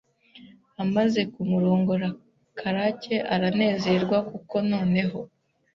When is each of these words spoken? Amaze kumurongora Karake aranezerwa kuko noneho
Amaze 0.83 1.21
kumurongora 1.33 2.07
Karake 2.59 3.15
aranezerwa 3.33 4.17
kuko 4.29 4.55
noneho 4.71 5.19